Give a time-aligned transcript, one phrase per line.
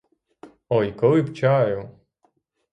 [0.69, 1.89] Ой, коли б чаю!